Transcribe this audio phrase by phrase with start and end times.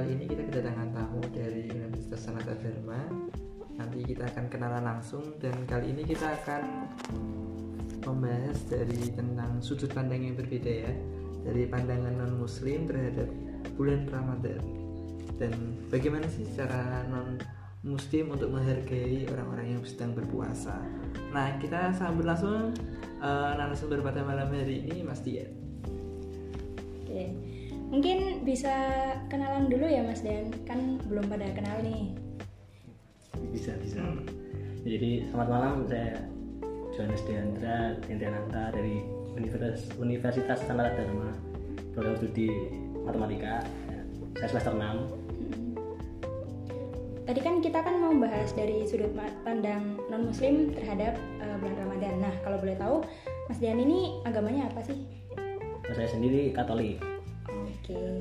[0.00, 3.04] kali ini kita kedatangan tamu dari Universitas Sanata Dharma.
[3.76, 6.88] Nanti kita akan kenalan langsung dan kali ini kita akan
[8.08, 10.92] membahas dari tentang sudut pandang yang berbeda ya
[11.44, 13.28] dari pandangan non muslim terhadap
[13.76, 14.64] bulan Ramadan
[15.36, 15.52] dan
[15.92, 17.36] bagaimana sih cara non
[17.84, 20.80] muslim untuk menghargai orang-orang yang sedang berpuasa.
[21.36, 22.72] Nah kita sambut langsung
[23.20, 25.52] uh, narasumber pada malam hari ini Mas Dian.
[27.04, 27.36] Oke,
[27.90, 28.72] mungkin bisa
[29.26, 32.14] kenalan dulu ya Mas Dan, kan belum pada kenal nih.
[33.50, 34.00] Bisa bisa.
[34.86, 36.24] Jadi selamat malam saya
[36.96, 39.04] Johannes Deandra Dintiananta dari
[39.36, 41.36] Universitas Universitas Sanata Dharma
[41.92, 42.48] program studi
[43.04, 43.60] matematika
[44.40, 45.20] saya semester 6
[47.28, 49.14] Tadi kan kita kan mau bahas dari sudut
[49.46, 52.14] pandang non muslim terhadap uh, bulan Ramadan.
[52.18, 53.06] Nah, kalau boleh tahu
[53.46, 54.98] Mas Dian ini agamanya apa sih?
[55.94, 56.98] Saya sendiri Katolik.
[57.90, 57.98] Oke.
[57.98, 58.18] Okay.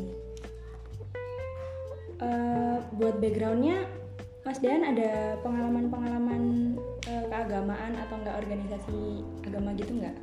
[2.19, 3.85] Uh, eh, buat backgroundnya
[4.43, 6.73] Mas Dian ada pengalaman-pengalaman
[7.05, 8.99] uh, keagamaan atau enggak organisasi
[9.45, 10.17] agama gitu enggak?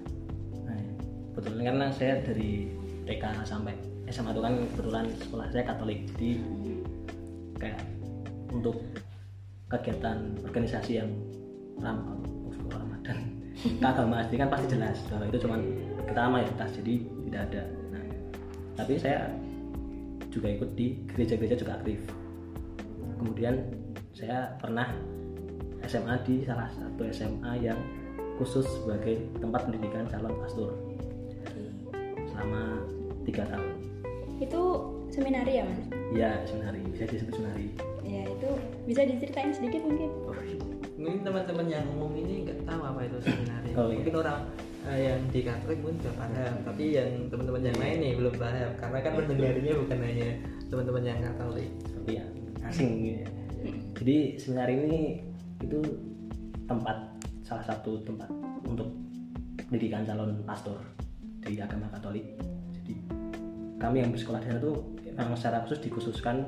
[0.67, 0.83] Nah,
[1.39, 2.75] betul karena saya dari
[3.07, 3.79] TK sampai
[4.11, 6.31] SMA itu kan kebetulan sekolah saya Katolik jadi
[7.63, 7.81] kayak
[8.51, 8.83] untuk
[9.71, 11.11] kegiatan organisasi yang
[11.79, 12.19] ram
[12.67, 13.19] Ramadan
[13.83, 15.61] keagamaan kan pasti jelas bahwa itu cuman
[16.07, 16.95] kita mayoritas jadi
[17.31, 17.63] tidak ada
[18.77, 19.33] tapi saya
[20.29, 21.99] juga ikut di gereja-gereja juga aktif.
[23.17, 23.73] Kemudian
[24.13, 24.93] saya pernah
[25.89, 27.81] SMA di salah satu SMA yang
[28.37, 30.77] khusus sebagai tempat pendidikan calon pastor.
[32.29, 32.85] Selama
[33.25, 33.73] tiga tahun.
[34.37, 34.63] Itu
[35.09, 35.81] seminari ya mas?
[36.13, 36.81] Iya seminari.
[36.93, 37.69] Bisa disebut seminari.
[38.05, 38.51] Ya itu
[38.85, 40.11] bisa diceritain sedikit mungkin.
[40.29, 40.37] Oh,
[41.01, 43.71] mungkin teman-teman yang umum ini nggak tahu apa itu seminari.
[43.73, 43.97] Oh, iya.
[44.01, 44.39] mungkin orang
[44.87, 48.71] uh, yang di Katolik mungkin sudah paham tapi yang teman-teman yang lain nih belum paham
[48.79, 50.29] karena kan mendengarnya bukan hanya
[50.71, 52.25] teman-teman yang Katolik tapi ya
[52.67, 53.29] asing gitu ya.
[53.99, 55.01] jadi seminari ini
[55.63, 55.79] itu
[56.67, 56.97] tempat
[57.47, 58.31] salah satu tempat
[58.67, 58.91] untuk
[59.67, 60.79] pendidikan calon pastor
[61.43, 62.27] di agama Katolik
[62.83, 62.95] jadi
[63.77, 66.47] kami yang bersekolah di sana tuh memang secara khusus dikhususkan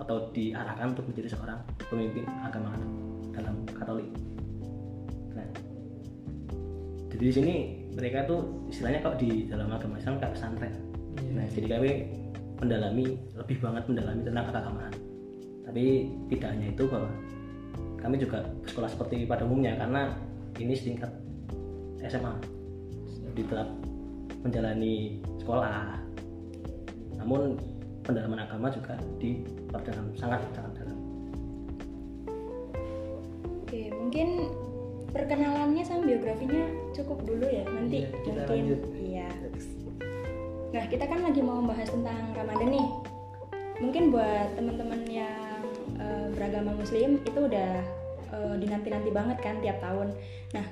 [0.00, 1.60] atau diarahkan untuk menjadi seorang
[1.92, 2.99] pemimpin agama dalam
[7.20, 7.54] jadi di sini
[8.00, 10.72] mereka tuh istilahnya kok di dalam agama Islam kayak pesantren.
[11.20, 11.36] Yeah.
[11.36, 11.90] Nah, jadi kami
[12.64, 13.04] mendalami
[13.36, 14.94] lebih banget mendalami tentang keagamaan.
[15.68, 15.84] Tapi
[16.32, 17.12] tidak hanya itu bahwa
[18.00, 20.16] kami juga bersekolah seperti pada umumnya karena
[20.56, 21.12] ini setingkat
[22.08, 22.40] SMA
[23.36, 23.68] jadi tetap
[24.40, 26.00] menjalani sekolah
[27.20, 27.60] namun
[28.00, 30.98] pendalaman agama juga diperdalam sangat sangat dalam.
[33.60, 34.48] Oke, mungkin
[35.10, 37.64] perkenalannya sama biografinya cukup dulu ya.
[37.66, 38.80] Nanti iya, kita mungkin lanjut.
[38.98, 39.28] iya.
[40.70, 42.88] Nah, kita kan lagi mau membahas tentang Ramadan nih.
[43.80, 45.62] Mungkin buat teman-teman yang
[45.98, 47.82] uh, beragama muslim itu udah
[48.30, 50.14] uh, dinanti-nanti banget kan tiap tahun.
[50.54, 50.66] Nah,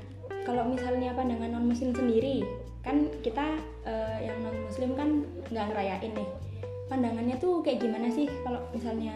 [0.46, 2.46] kalau misalnya pandangan non muslim sendiri,
[2.86, 5.08] kan kita uh, yang non muslim kan
[5.50, 6.30] nggak ngerayain nih
[6.88, 9.14] pandangannya tuh kayak gimana sih kalau misalnya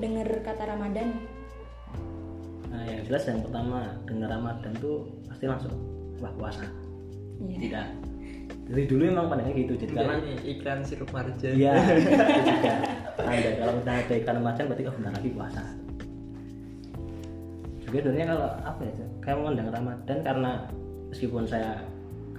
[0.00, 1.12] dengar kata Ramadan?
[2.70, 5.74] Nah yang jelas yang pertama dengar Ramadan tuh pasti langsung
[6.22, 6.64] wah puasa.
[7.42, 7.60] Yeah.
[7.66, 7.86] Tidak.
[8.70, 11.52] Dari dulu emang pandangnya gitu jadi karena ini iklan sirup marjan.
[11.54, 11.74] Iya.
[12.46, 12.74] juga.
[13.26, 15.62] Anda kalau kita ada iklan marjan berarti oh bentar lagi puasa.
[17.82, 20.50] Juga sebenarnya kalau apa ya kayak memandang Ramadan karena
[21.10, 21.82] meskipun saya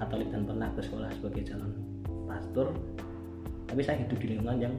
[0.02, 1.78] Katolik dan pernah bersekolah sebagai calon
[2.26, 2.74] pastor
[3.70, 4.74] tapi saya hidup di lingkungan yang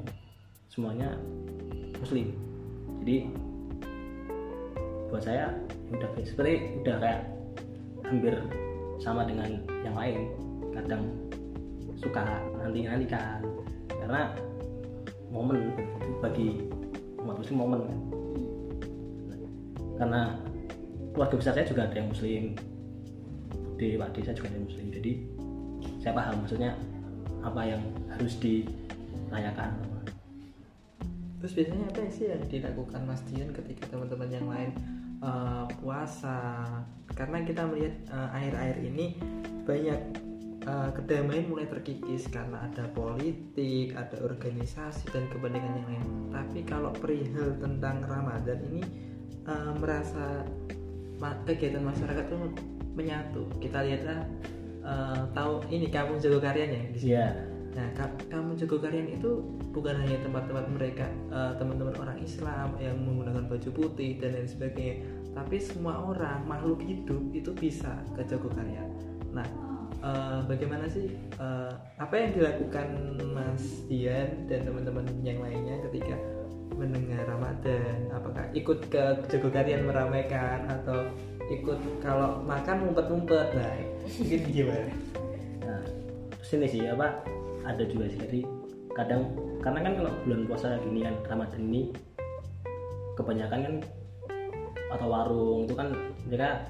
[0.66, 1.14] semuanya
[2.00, 2.34] muslim
[3.04, 3.28] jadi
[5.12, 5.52] buat saya
[5.92, 7.20] ya udah seperti udah kayak
[8.08, 8.32] hampir
[8.96, 10.32] sama dengan yang lain.
[10.72, 11.04] Kadang
[12.00, 13.44] suka nanti nanti kan
[13.92, 14.32] karena
[15.28, 15.76] momen
[16.24, 16.64] bagi
[17.20, 17.98] umat muslim momen kan.
[20.00, 20.22] Karena
[21.12, 22.56] keluarga besar saya juga ada yang muslim
[23.76, 24.86] di Pak Desa juga ada yang muslim.
[24.96, 25.12] Jadi
[26.00, 26.72] saya paham maksudnya
[27.44, 28.64] apa yang harus di
[29.28, 29.92] rayakan
[31.42, 34.70] terus biasanya apa sih yang dilakukan Mas Dian ketika teman-teman yang lain
[35.22, 36.66] uh, puasa
[37.14, 39.06] karena kita melihat uh, akhir-akhir ini
[39.62, 40.00] banyak
[40.66, 46.08] uh, kedamaian mulai terkikis karena ada politik, ada organisasi dan kepentingan yang lain.
[46.34, 48.82] Tapi kalau perihal tentang Ramadan ini
[49.46, 50.42] uh, merasa
[51.46, 52.36] kegiatan masyarakat itu
[52.98, 53.46] menyatu.
[53.62, 54.26] Kita lihatlah
[54.82, 57.14] uh, tahu ini kampung Jago Karyanya di sini.
[57.14, 57.88] Yeah Nah,
[58.28, 59.40] kamu jago kalian itu
[59.72, 64.96] bukan hanya tempat-tempat mereka uh, teman-teman orang Islam yang menggunakan baju putih dan lain sebagainya,
[65.32, 68.84] tapi semua orang makhluk hidup itu bisa ke jago kalian.
[69.32, 69.48] Nah,
[70.04, 76.20] eh, bagaimana sih eh, apa yang dilakukan Mas Dian dan teman-teman yang lainnya ketika
[76.76, 78.12] mendengar Ramadan?
[78.12, 81.08] Apakah ikut ke Jogokarian meramaikan atau
[81.48, 83.56] ikut kalau makan ngumpet-ngumpet?
[83.56, 83.72] Nah,
[84.20, 84.92] mungkin gimana?
[85.62, 85.80] nah
[86.36, 87.22] terus ini sih apa
[87.66, 88.20] ada juga sih.
[88.20, 88.40] Jadi
[88.92, 89.32] kadang
[89.64, 91.82] karena kan kalau bulan puasa gini kan Ramadan ini
[93.16, 93.74] kebanyakan kan
[94.92, 95.88] atau warung itu kan
[96.28, 96.60] mereka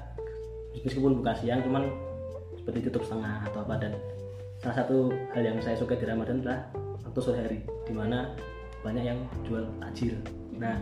[0.79, 1.91] meskipun buka siang cuman
[2.55, 3.93] seperti tutup setengah atau apa dan
[4.63, 6.71] salah satu hal yang saya suka di Ramadan adalah
[7.03, 8.31] waktu sore hari di mana
[8.79, 10.15] banyak yang jual takjil.
[10.55, 10.79] Nah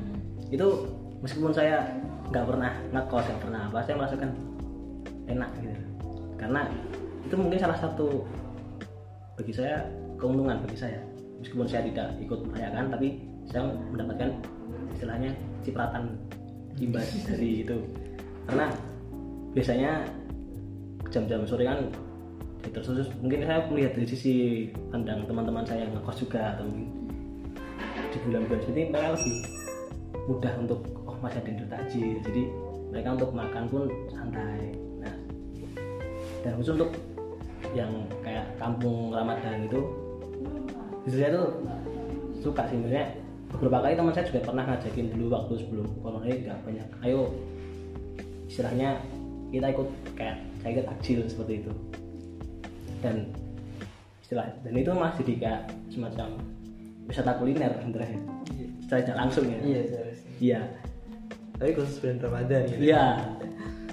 [0.53, 0.85] itu
[1.25, 1.89] meskipun saya
[2.29, 4.31] nggak pernah ngekos nggak pernah apa saya merasakan
[5.25, 5.73] enak gitu.
[6.37, 6.61] Karena
[7.25, 8.25] itu mungkin salah satu
[9.41, 9.81] bagi saya
[10.21, 11.01] keuntungan bagi saya.
[11.41, 13.17] Meskipun saya tidak ikut merayakan tapi
[13.49, 14.29] saya mendapatkan
[14.93, 15.33] istilahnya
[15.65, 16.13] cipratan
[16.77, 17.77] imbas dari itu.
[18.45, 18.69] Karena
[19.57, 20.05] biasanya
[21.09, 21.89] jam-jam sore kan
[22.61, 24.33] terus mungkin saya melihat dari sisi
[24.93, 26.93] pandang teman-teman saya yang ngekos juga atau mungkin
[28.13, 29.35] di bulan-bulan seperti mereka lebih
[30.29, 30.79] mudah untuk
[31.09, 32.43] oh masih ada yang takjil jadi
[32.93, 33.83] mereka untuk makan pun
[34.13, 34.77] santai.
[35.01, 35.15] Nah
[36.45, 36.93] dan khusus untuk
[37.71, 37.91] yang
[38.21, 39.79] kayak kampung Ramadan itu
[41.07, 41.47] justru saya tuh
[42.41, 43.07] suka sih sebenarnya
[43.51, 46.87] beberapa kali teman saya juga pernah ngajakin dulu waktu sebelum corona ini juga banyak.
[47.03, 47.21] Ayo
[48.47, 48.89] istilahnya
[49.51, 51.71] kita ikut kayak saya ikut takjil seperti itu.
[53.03, 53.15] Dan
[54.23, 56.27] istilah dan itu masih jadi kayak semacam
[57.09, 58.19] wisata kuliner sebenarnya.
[58.87, 59.59] Secara tidak langsung ya.
[59.59, 60.31] Iya, seharusnya.
[60.39, 60.61] iya.
[61.59, 62.79] Tapi khusus bulan Ramadan gitu.
[62.79, 63.05] iya.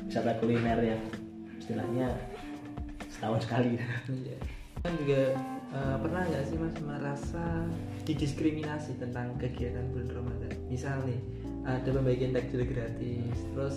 [0.06, 1.02] Wisata kuliner yang
[1.58, 2.08] istilahnya
[3.18, 3.74] setahun sekali
[4.06, 4.38] Iya.
[4.78, 5.34] Kan juga
[5.74, 7.44] eh, pernah nggak sih mas merasa
[8.06, 10.54] didiskriminasi tentang kegiatan bulan Ramadan?
[10.70, 11.18] Misal nih
[11.66, 13.76] ada pembagian takjil gratis, terus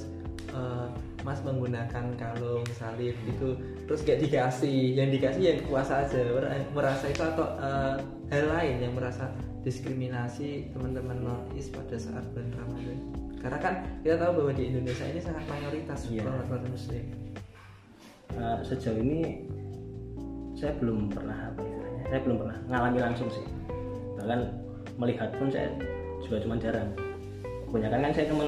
[0.54, 0.88] eh,
[1.26, 3.50] mas menggunakan kalung salib itu,
[3.90, 7.96] terus gak dikasih, yang dikasih yang puasa aja, Mer- merasa itu atau eh,
[8.30, 9.28] hal lain yang merasa
[9.62, 12.98] diskriminasi teman-teman nonis pada saat bulan Ramadan.
[13.42, 13.74] Karena kan
[14.06, 16.30] kita tahu bahwa di Indonesia ini sangat mayoritas Iya.
[16.30, 17.31] umat Muslim.
[18.32, 19.44] Eh, sejauh ini
[20.56, 23.46] saya belum pernah apa istilahnya saya belum pernah ngalami langsung sih.
[24.20, 24.40] Bahkan
[24.96, 25.68] melihat pun saya
[26.24, 26.90] juga cuma jarang.
[27.68, 28.46] Kebanyakan kan saya cuma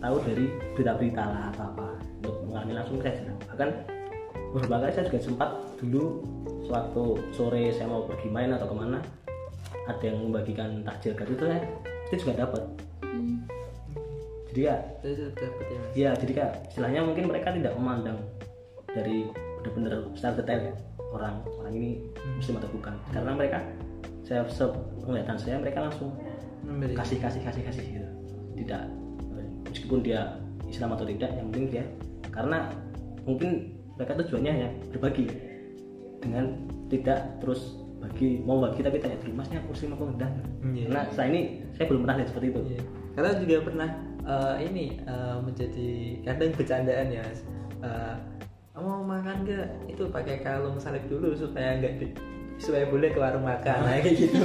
[0.00, 0.46] tahu dari
[0.76, 1.86] berita-berita lah apa apa
[2.24, 3.38] untuk mengalami langsung saya jarang.
[3.52, 3.68] Bahkan
[4.56, 6.04] beberapa kali saya juga sempat dulu
[6.64, 7.04] suatu
[7.36, 8.98] sore saya mau pergi main atau ke mana
[9.86, 11.60] ada yang membagikan takjil gratis itu saya
[12.08, 12.62] itu juga dapat.
[13.04, 13.38] Hmm.
[14.50, 14.76] jadi ya
[15.36, 15.80] dapat ya.
[15.92, 18.18] Iya, jadi kayak istilahnya mungkin mereka tidak memandang
[18.96, 19.28] dari
[19.60, 20.74] benar-benar secara detail ya
[21.12, 21.90] orang orang ini
[22.40, 23.58] muslim atau bukan karena mereka
[24.24, 24.42] saya
[25.04, 26.10] penglihatan saya mereka langsung
[26.66, 26.96] Memberi.
[26.98, 28.08] kasih kasih kasih kasih gitu
[28.64, 28.88] tidak
[29.68, 31.84] meskipun dia Islam atau tidak yang penting dia
[32.34, 32.72] karena
[33.22, 35.30] mungkin mereka tujuannya ya berbagi
[36.24, 40.32] dengan tidak terus bagi mau bagi tapi tanya dulu masnya muslim apa enggak
[40.66, 40.84] Iya.
[40.90, 41.40] karena saya ini
[41.74, 42.82] saya belum pernah lihat seperti itu Iya.
[43.16, 43.90] Karena juga pernah
[44.28, 45.88] eh, ini eh, menjadi
[46.28, 47.22] kadang bercandaan ya.
[47.24, 47.40] Mas.
[48.86, 49.66] Kamu mau makan gak?
[49.90, 52.14] Itu pakai kalung salib dulu supaya nggak di-
[52.54, 54.38] supaya boleh ke warung makan nah, kayak gitu.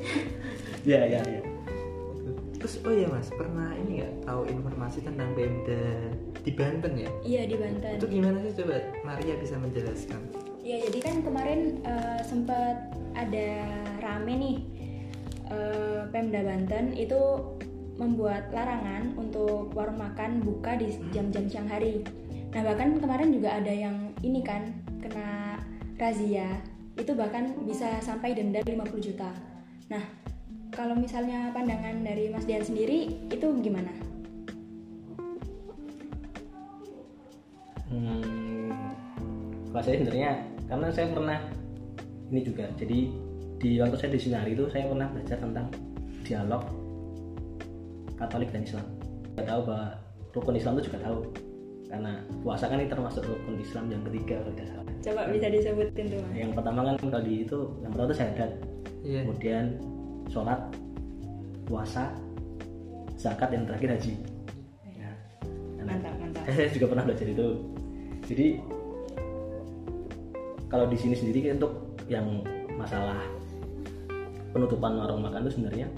[0.88, 1.42] iya iya iya
[2.56, 5.84] Terus oh ya mas pernah ini nggak tahu informasi tentang Pemda
[6.40, 7.12] di Banten ya?
[7.20, 8.00] Iya di Banten.
[8.00, 10.20] Itu gimana sih coba Maria bisa menjelaskan?
[10.64, 13.50] Ya jadi kan kemarin eh, sempat ada
[14.00, 14.56] rame nih
[15.52, 17.20] eh, Pemda Banten itu
[18.00, 22.00] membuat larangan untuk warung makan buka di jam-jam siang hari.
[22.48, 24.72] Nah bahkan kemarin juga ada yang ini kan
[25.04, 25.60] kena
[26.00, 26.48] razia
[26.98, 29.30] itu bahkan bisa sampai denda 50 juta.
[29.92, 30.02] Nah
[30.72, 33.92] kalau misalnya pandangan dari Mas Dian sendiri itu gimana?
[37.88, 38.72] Hmm,
[39.72, 40.32] kalau saya sebenarnya
[40.68, 41.38] karena saya pernah
[42.28, 42.98] ini juga jadi
[43.58, 45.66] di waktu saya di Sinari itu saya pernah belajar tentang
[46.24, 46.62] dialog
[48.18, 48.86] Katolik dan Islam.
[49.38, 49.94] Tahu bahwa
[50.34, 51.47] rukun Islam itu juga tahu
[51.88, 52.12] karena
[52.44, 54.84] puasa kan ini termasuk rukun Islam yang ketiga kalau tidak salah.
[54.98, 56.32] Coba bisa disebutin tuh Mas.
[56.36, 58.50] Yang pertama kan kalau di itu yang pertama itu syahadat,
[59.00, 59.20] Iya.
[59.24, 59.64] kemudian
[60.28, 60.60] sholat,
[61.64, 62.04] puasa,
[63.16, 64.12] zakat yang terakhir haji.
[64.92, 65.10] Ya.
[65.80, 66.42] Nah, Mantap mantap.
[66.52, 67.46] saya juga pernah belajar itu
[68.28, 68.46] jadi
[70.68, 71.72] kalau di sini sendiri untuk
[72.12, 72.44] yang
[72.76, 73.16] masalah
[74.52, 75.88] penutupan warung makan itu sebenarnya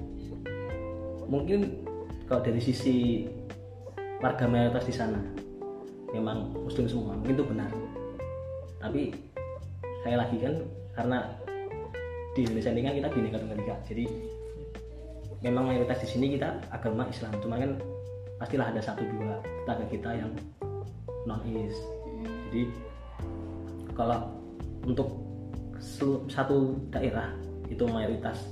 [1.27, 1.83] mungkin
[2.27, 3.27] kalau dari sisi
[4.23, 5.19] warga mayoritas di sana
[6.15, 7.71] memang muslim semua mungkin itu benar.
[8.81, 9.03] Tapi
[10.03, 10.55] saya lagi kan
[10.97, 11.19] karena
[12.35, 13.77] di Indonesia ini kan kita bineka tunggal ika.
[13.87, 14.05] Jadi
[15.45, 17.33] memang mayoritas di sini kita agama Islam.
[17.43, 17.79] Cuma kan
[18.41, 20.33] pastilah ada satu dua tetangga kita yang
[21.29, 21.77] non is
[22.51, 22.67] jadi
[23.95, 24.27] kalau
[24.83, 25.23] untuk
[26.27, 27.31] satu daerah
[27.71, 28.51] itu mayoritas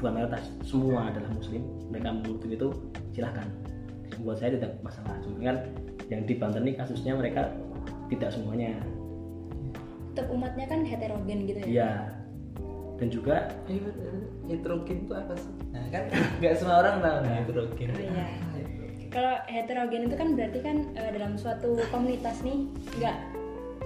[0.00, 1.60] bukan mayoritas semua adalah muslim.
[1.92, 2.68] Mereka menutup itu
[3.12, 3.44] silahkan.
[4.24, 5.12] Buat saya tidak masalah.
[5.20, 5.56] Cuma kan
[6.12, 7.50] yang di Banten ini kasusnya mereka
[8.12, 8.76] tidak semuanya
[10.12, 11.92] tetap umatnya kan heterogen gitu ya iya
[13.00, 13.36] dan juga
[14.46, 15.50] heterogen itu apa sih?
[15.74, 16.06] Nah kan
[16.38, 17.88] nggak semua orang tahu nih heterogen.
[17.90, 18.26] Oh, iya.
[19.10, 22.70] Kalau heterogen itu kan berarti kan eh, dalam suatu komunitas nih
[23.02, 23.18] nggak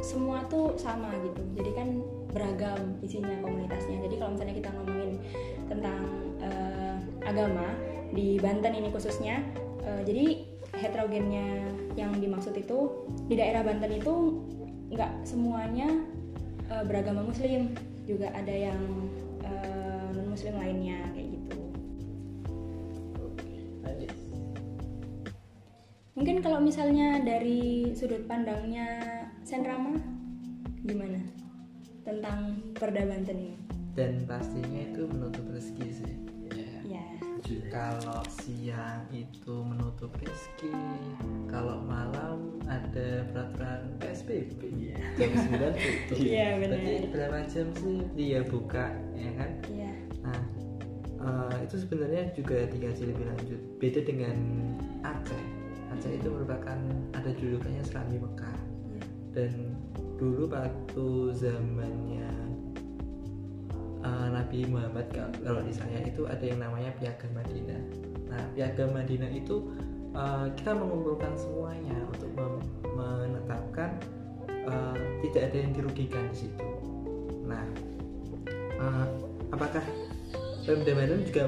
[0.04, 1.88] semua tuh sama gitu jadi kan
[2.30, 5.10] beragam isinya komunitasnya jadi kalau misalnya kita ngomongin
[5.72, 6.00] tentang
[6.44, 7.72] eh, agama
[8.12, 9.40] di Banten ini khususnya
[9.82, 10.44] eh, jadi
[10.76, 11.48] heterogennya
[11.96, 14.14] yang dimaksud itu di daerah Banten itu
[14.92, 15.88] nggak semuanya
[16.70, 17.74] eh, beragama Muslim
[18.06, 18.80] juga ada yang
[20.14, 21.60] non Muslim lainnya kayak gitu.
[26.16, 29.04] Mungkin kalau misalnya dari sudut pandangnya
[29.44, 30.00] Senrama
[30.80, 31.20] gimana
[32.08, 33.56] tentang Perda Banten ini?
[33.92, 36.14] Dan pastinya itu menutup rezeki sih.
[36.56, 36.72] Ya.
[36.96, 37.04] Ya,
[37.68, 40.72] Kalau siang itu menutup rezeki,
[41.52, 41.84] kalau
[45.16, 46.16] Jam 9 tutup.
[46.20, 46.76] Iya, benar.
[46.76, 49.50] Berarti berapa jam sih dia buka, ya kan?
[49.72, 50.42] iya, Nah,
[51.24, 53.60] eh, itu sebenarnya juga dikaji lebih lanjut.
[53.80, 54.36] Beda dengan
[55.00, 55.44] Aceh.
[55.96, 56.76] Aceh itu merupakan
[57.16, 58.58] ada julukannya Serambi Mekah.
[58.92, 59.02] iya.
[59.32, 59.52] Dan
[60.20, 62.28] dulu waktu zamannya
[64.04, 67.82] eh, Nabi Muhammad kalau saya itu ada yang namanya Piagam Madinah.
[68.28, 69.72] Nah, Piagam Madinah itu
[70.12, 72.28] eh, kita mengumpulkan semuanya untuk
[72.92, 73.96] menetapkan
[74.66, 74.96] eh,
[75.26, 76.68] tidak ada yang dirugikan di situ.
[77.46, 77.64] Nah,
[78.50, 79.06] eh,
[79.54, 79.84] apakah
[80.66, 81.42] Pemda Bandung juga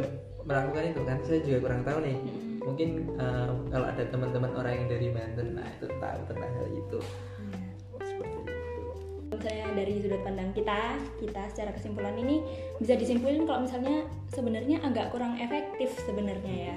[0.46, 1.18] melakukan itu kan?
[1.26, 2.16] Saya juga kurang tahu nih.
[2.16, 2.46] Mm-mm.
[2.62, 6.98] Mungkin eh, kalau ada teman-teman orang yang dari Banten, nah itu tahu tentang hal itu.
[7.42, 7.60] Iya.
[8.06, 8.82] Seperti itu.
[9.28, 10.80] Misalnya dari sudut pandang kita,
[11.22, 12.42] kita secara kesimpulan ini
[12.82, 16.76] bisa disimpulin kalau misalnya sebenarnya agak kurang efektif sebenarnya ya.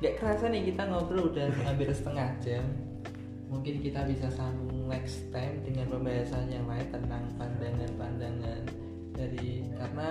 [0.00, 2.64] Gak kerasa nih kita ngobrol udah hampir setengah jam.
[3.50, 8.62] Mungkin kita bisa sambung next time dengan pembahasan yang lain tentang pandangan-pandangan
[9.12, 10.08] dari karena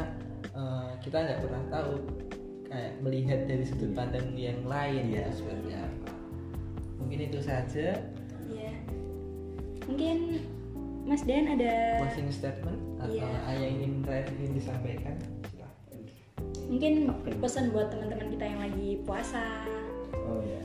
[0.52, 1.92] eh, kita nggak pernah tahu
[2.70, 5.26] kayak melihat dari sudut pandang yang lain Iya.
[5.26, 6.12] itu seperti apa.
[7.00, 7.88] Mungkin itu saja
[8.46, 8.74] Iya.
[9.88, 10.18] Mungkin
[11.08, 15.16] Mas Dan ada closing statement atau ada yang ingin terakhir ingin disampaikan.
[16.70, 17.10] Mungkin
[17.42, 19.66] pesan buat teman-teman kita yang lagi puasa.
[20.14, 20.62] oh ya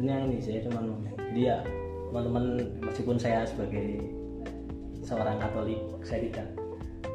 [0.00, 0.84] yang ini saya cuma
[1.32, 1.60] ya
[2.12, 2.44] teman-teman
[2.84, 4.00] meskipun saya sebagai
[5.00, 6.48] seorang Katolik saya tidak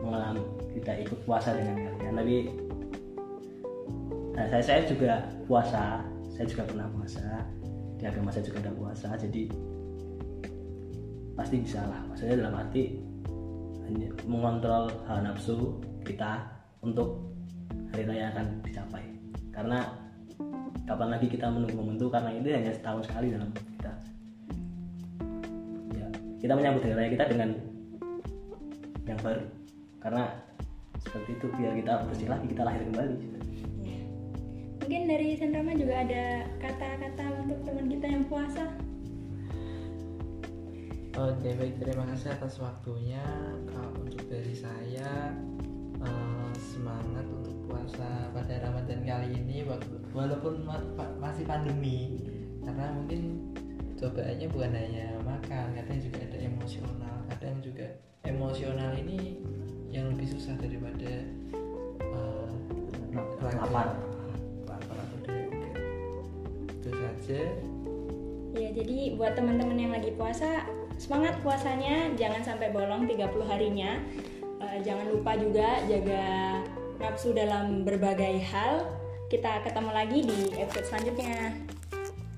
[0.01, 0.41] mengalami
[0.79, 2.13] tidak ikut puasa dengan kalian.
[2.17, 2.35] Tapi
[4.33, 5.13] nah, saya saya juga
[5.45, 6.01] puasa
[6.33, 7.45] saya juga pernah puasa
[8.01, 9.41] di agama saya juga ada puasa jadi
[11.37, 12.01] pasti bisa lah.
[12.09, 12.83] Maksudnya dalam arti
[14.25, 16.47] mengontrol hawa nafsu kita
[16.81, 17.29] untuk
[17.91, 19.03] hari raya akan dicapai.
[19.51, 20.10] Karena
[20.91, 23.91] kapan lagi kita menunggu momen itu karena ini hanya setahun sekali dalam kita
[25.95, 26.07] ya
[26.43, 27.49] kita menyambut hari raya kita dengan
[29.07, 29.43] yang baru
[30.03, 30.23] karena
[30.99, 33.15] seperti itu biar kita bersih lagi kita lahir kembali
[33.81, 33.97] Ya.
[34.83, 38.65] Mungkin dari Senrama juga ada kata-kata untuk teman kita yang puasa.
[41.17, 43.25] Oke baik terima kasih atas waktunya.
[43.73, 45.33] Kalau untuk dari saya
[46.05, 49.63] eh, semangat untuk puasa pada Ramadan kali ini
[50.11, 52.21] walaupun ma- pa- masih pandemi
[52.61, 53.51] karena mungkin
[53.97, 57.85] cobaannya bukan hanya makan, kadang juga ada emosional, kadang juga
[58.25, 59.37] emosional ini
[59.93, 61.21] yang lebih susah daripada
[63.41, 63.57] raga.
[63.65, 63.87] lapar
[64.69, 65.17] lapar atau.
[66.69, 67.39] Itu saja.
[68.51, 70.67] Ya, jadi buat teman-teman yang lagi puasa,
[70.99, 74.01] semangat puasanya, jangan sampai bolong 30 harinya.
[74.71, 76.23] Eh, jangan lupa juga jaga
[76.95, 78.87] nafsu dalam berbagai hal.
[79.27, 81.59] Kita ketemu lagi di episode selanjutnya.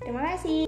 [0.02, 0.66] Terima kasih.